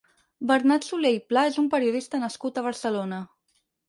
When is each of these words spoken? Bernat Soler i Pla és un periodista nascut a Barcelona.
Bernat 0.51 0.85
Soler 0.85 1.11
i 1.15 1.19
Pla 1.33 1.43
és 1.49 1.59
un 1.63 1.67
periodista 1.73 2.21
nascut 2.23 2.57
a 2.57 2.65
Barcelona. 2.69 3.21